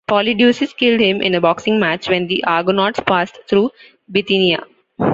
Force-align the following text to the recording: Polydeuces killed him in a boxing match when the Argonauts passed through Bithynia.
Polydeuces 0.09 0.73
killed 0.73 0.99
him 0.99 1.21
in 1.21 1.35
a 1.35 1.39
boxing 1.41 1.79
match 1.79 2.09
when 2.09 2.25
the 2.25 2.43
Argonauts 2.45 2.99
passed 3.01 3.37
through 3.47 3.69
Bithynia. 4.11 4.63